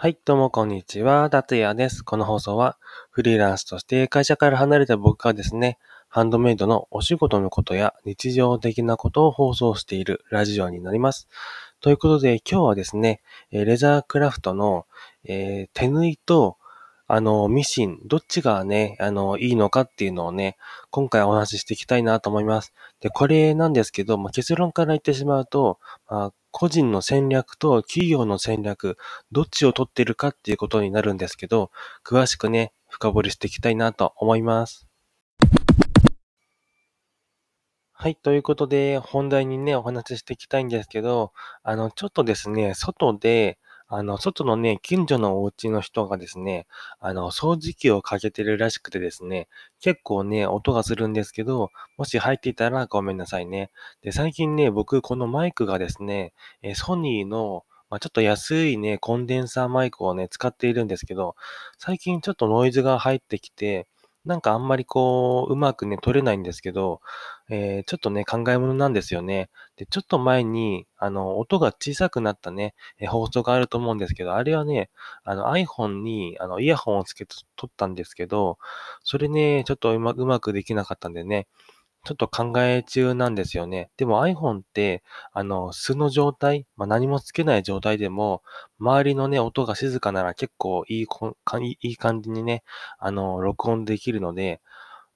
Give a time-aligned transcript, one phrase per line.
[0.00, 1.28] はい、どうもこんにちは。
[1.28, 2.04] 達也です。
[2.04, 2.78] この放送は、
[3.10, 5.76] フリーランスとして会社から離れた僕がですね、
[6.08, 11.26] ハンドメイドのお仕事のことや日常的なことを放送しているラジオになります。
[11.80, 14.86] ということで、今日はですね、レザークラフトの、
[15.24, 16.57] えー、手縫いと
[17.10, 20.58] あの、ミシン、どっちがね、あの、いいのかっていうのをね、
[20.90, 22.74] 今回お話ししていきたいなと思います。
[23.00, 28.98] で、これなんですけど、まあ、結論から言ってしまうと、まあ、個人の戦略と企業の戦略、
[29.32, 31.70] どっちを取ってるかっていうことになるんですけど、
[32.04, 34.86] 詳しくね、深掘りしていきたいなと思います。
[38.00, 38.16] はい。
[38.16, 41.32] ということで、本題にね、お話ししていきたいんですけど、
[41.62, 43.58] あの、ちょっとですね、外で、
[43.90, 46.66] あの、外のね、近所のお家の人がですね、
[47.00, 49.48] あの、掃除機をかけてるらしくてですね、
[49.80, 53.70] 結構ね、音がするんですけど、もし入っていたらごめんなさいね。
[54.02, 61.34] で、最近ね、僕、このマイクがですね、えソニーの、まあ、ちょっと安いね、コンデンサーマイクをね、使っているんですけど、
[61.78, 63.86] 最近ちょっとノイズが入ってきて、
[64.28, 67.00] なんかあんまりこう、うまくね、取れないんですけど、
[67.48, 69.48] えー、ちょっとね、考え物なんですよね。
[69.76, 74.90] で、ちょっと前に、あの、音が小さくなったね、え放送があると思うんですけど、あれはね、
[75.24, 78.58] あの iPhone に、あの、イヤホンをつけて撮ったんですけど、
[79.02, 81.46] それね、ちょっとうまうまくできなかったんでね、
[82.08, 83.90] ちょっと考え中なんですよね。
[83.98, 85.02] でも iPhone って、
[85.34, 88.42] あの、素の状態、まあ、何もつけない状態でも、
[88.78, 92.62] 周りのね、音が静かなら結構いいこいい感じにね、
[92.98, 94.62] あの、録音できるので、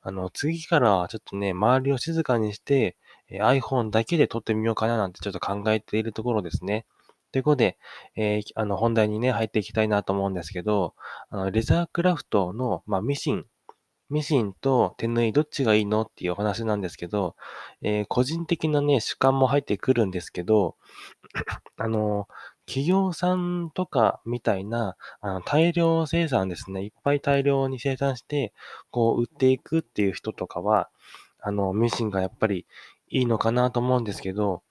[0.03, 2.97] あの、次からはちょっとね、周りを静かにして、
[3.31, 6.85] え iPhone だけで撮ってみようかななんてちょっと考えているところですね。
[7.33, 7.79] ということで、
[8.17, 10.95] えー、あの、本題にね、入っていきたいなと思うんですけど、
[11.31, 13.47] あの、レザークラフトの、まあ、ミシン
[14.13, 17.35] ミシンと手縫いどっちがいいのっていうお話なんですけど、
[17.81, 20.77] えー、個人的なね、主観も入ってくるんですけど、
[21.79, 22.29] あの、
[22.67, 26.83] 企業さんとかみたいな、あの大量生産ですね。
[26.85, 28.53] いっぱい大量に生産して、
[28.91, 30.91] こう、売っていくっていう人とかは、
[31.41, 32.67] あの、ミシンがやっぱり
[33.09, 34.63] いいのかなと思うんですけど、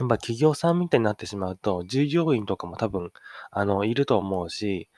[0.00, 3.12] やっぱ企業さんみたいになってしまうと、従業員とかも多分、
[3.50, 4.88] あの、いると思うし、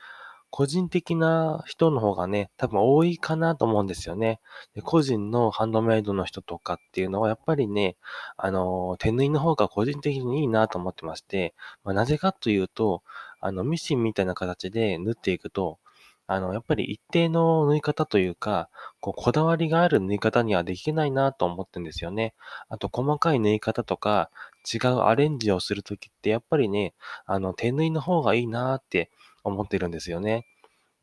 [0.56, 4.40] 個人的な人の方がね、多分多いかなと思うんですよね。
[4.74, 7.98] で個人のハンドメイドの人とかっていうのはやっぱりね、
[8.38, 13.02] あの、手縫いの方が個人的にいいなと思ってまして、まあ、なぜかというと、
[13.38, 15.78] あの、ミシンみたいな形で縫っていくと、
[16.26, 22.32] あの、やっぱり一定の縫い方というか、こう、こだわりがある縫い方にはできないなと思ってんですよね。
[22.70, 24.30] あと、細かい縫い方とか、
[24.72, 26.94] 違うアレンジをするときって、やっぱりね、
[27.26, 29.10] あの、手縫いの方がいいなって
[29.48, 30.46] 思ってるんですよね。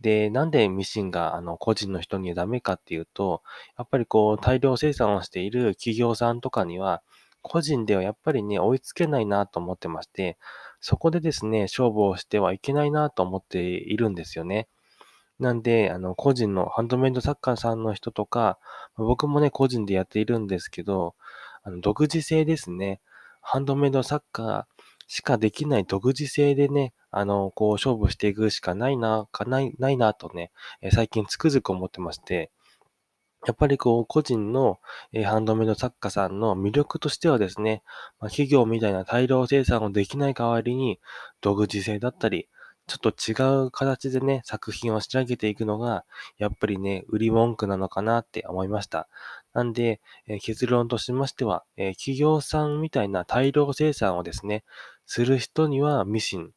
[0.02, 3.42] で、なんでミシンがあの個人の人にダメかっていうと、
[3.78, 7.02] やっぱりこう大量生産をしている企業さんとかには、
[7.42, 10.38] 個人ではやっぱりね、追いつけないなと思ってまして、
[10.80, 14.68] そこでですね、勝負をしてはいけないなと思っているんですよね。
[15.40, 18.60] なんで、あの、個人のハンドメイド作家さんの人とか、
[18.96, 21.16] 僕もね、個人でやっているんですけど、
[21.64, 23.02] あの独自性ですね。
[23.42, 24.68] ハンドメイド作家
[25.08, 30.52] しかできない独自性でね、あの、こう勝負していくしかないな、かない、ないなとね、
[30.82, 32.52] え最近つくづく思ってまして、
[33.46, 34.80] やっぱりこう、個人の、
[35.12, 37.84] えハンドメイド作家さんの魅力としてはですね、
[38.20, 41.00] ま、企業みたいな大量生産をできない代わりに、
[41.42, 42.48] 独自性だったり、
[42.88, 46.06] ちょっと違う形でね、作品を仕上げていくのが、
[46.38, 49.08] やっぱりね、売り文句なのかなって思いました。
[49.54, 54.64] なんで、えー、結論としましては、えー、企業さんみたいな大量生産をですね、
[55.06, 56.52] する人にはミシン。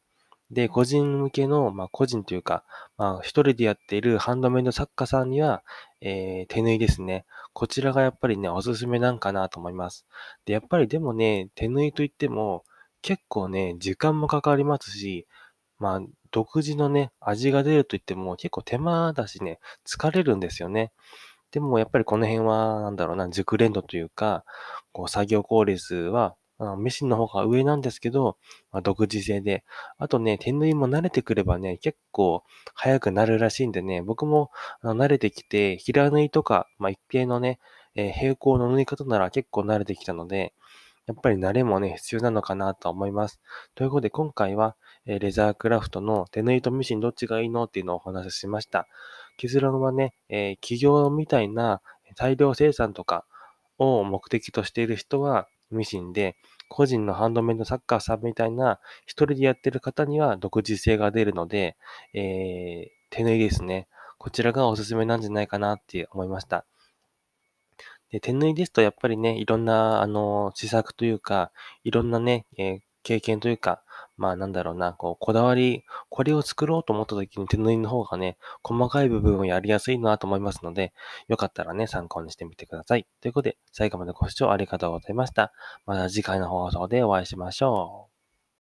[0.51, 2.65] で、個人向けの、まあ、個人というか、
[2.97, 5.63] まあ、一人でやっているハンドメイド作家さんには、
[6.01, 7.25] えー、手縫いですね。
[7.53, 10.07] こちらがやっぱりね、おすすめなんかなと思います。
[10.45, 12.65] で、やっぱりでもね、手縫いといっても、
[13.03, 15.27] 結構ね、時間もかかりますし、
[15.79, 20.93] まあ、独自のね、味が出ると言っても結構手間だしね、疲れるんですよね。
[21.51, 24.45] でもやっぱりこの辺は、なんだろうな、熟練度というか、
[24.93, 26.35] こう作業効率は、
[26.79, 28.39] ミシンの方が上なんですけど、
[28.73, 29.65] まあ、独自性で。
[29.99, 32.45] あとね、手縫いも慣れてくればね、結構
[32.75, 34.51] 早くなるらしいんでね、僕も
[34.81, 37.59] あの慣れてきて、平縫いとか、まあ、一定のね、
[37.95, 40.55] えー、平行の縫い方なら結構慣れてきたので、
[41.07, 43.41] やっぱり慣れもね、必要なのかなと思います。
[43.75, 44.77] ということで、今回は、
[45.07, 48.89] えレザークラフトの手縫いとミシンどっちがいいのっていうのをお話ししました。
[49.37, 51.81] 結論はね、えー、企業みたいな
[52.17, 53.25] 大量生産とか
[53.79, 56.37] を目的としている人はミシンで、
[56.69, 61.77] 個人のハンドメイドサッカーさんみたいな一人でやってる方には独自性が出るので、
[62.13, 63.89] えー、手縫いですね。
[64.19, 66.67] こちらがおすすめなんじゃないかなって思いました。
[68.11, 71.51] で、手縫いですとやっぱりね、いろんな、あの、試作というか、
[71.85, 73.85] いろんなね、えー、経験というか、
[74.17, 80.93] まあなんだろうな、こう、こだわり、これを作ろうと思った時に手縫いの方がね、細かい部分をやりやすいなと思いますので、
[81.29, 83.07] よかったらね、参考にしてみてください。
[83.21, 85.53] ということで、最後までご視聴ありがとうございました。
[85.87, 88.16] また次回の放送でお会いしましょう。